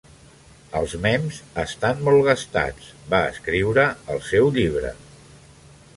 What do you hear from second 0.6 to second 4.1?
"Els mems estan molt gastats" va escriure